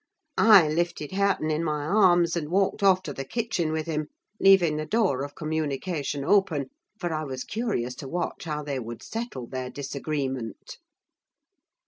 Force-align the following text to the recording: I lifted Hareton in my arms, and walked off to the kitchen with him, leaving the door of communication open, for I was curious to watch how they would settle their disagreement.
I 0.39 0.67
lifted 0.67 1.11
Hareton 1.11 1.51
in 1.51 1.63
my 1.63 1.85
arms, 1.85 2.35
and 2.35 2.49
walked 2.49 2.81
off 2.81 3.03
to 3.03 3.13
the 3.13 3.23
kitchen 3.23 3.71
with 3.71 3.85
him, 3.85 4.07
leaving 4.39 4.77
the 4.77 4.85
door 4.87 5.21
of 5.21 5.35
communication 5.35 6.25
open, 6.25 6.71
for 6.97 7.13
I 7.13 7.23
was 7.23 7.43
curious 7.43 7.93
to 7.97 8.07
watch 8.07 8.45
how 8.45 8.63
they 8.63 8.79
would 8.79 9.03
settle 9.03 9.45
their 9.45 9.69
disagreement. 9.69 10.79